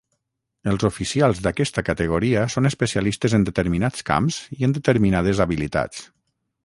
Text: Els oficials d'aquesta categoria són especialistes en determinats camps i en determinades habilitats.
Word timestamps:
Els 0.69 0.83
oficials 0.87 1.41
d'aquesta 1.47 1.83
categoria 1.89 2.45
són 2.53 2.69
especialistes 2.69 3.37
en 3.39 3.45
determinats 3.51 4.07
camps 4.09 4.41
i 4.59 4.61
en 4.69 4.75
determinades 4.79 5.43
habilitats. 5.47 6.03